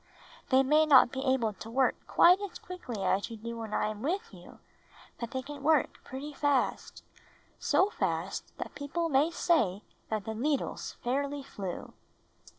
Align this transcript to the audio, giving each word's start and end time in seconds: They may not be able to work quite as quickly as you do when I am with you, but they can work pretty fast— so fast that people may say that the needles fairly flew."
They 0.49 0.63
may 0.63 0.87
not 0.87 1.11
be 1.11 1.23
able 1.31 1.53
to 1.53 1.69
work 1.69 1.93
quite 2.07 2.39
as 2.41 2.57
quickly 2.57 3.03
as 3.03 3.29
you 3.29 3.37
do 3.37 3.59
when 3.59 3.71
I 3.71 3.87
am 3.89 4.01
with 4.01 4.33
you, 4.33 4.57
but 5.19 5.29
they 5.29 5.43
can 5.43 5.61
work 5.61 6.03
pretty 6.03 6.33
fast— 6.33 7.03
so 7.59 7.91
fast 7.91 8.51
that 8.57 8.73
people 8.73 9.09
may 9.09 9.29
say 9.29 9.83
that 10.09 10.25
the 10.25 10.33
needles 10.33 10.93
fairly 11.03 11.43
flew." 11.43 11.93